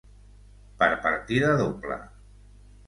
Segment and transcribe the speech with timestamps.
[0.79, 2.03] Per partida doble.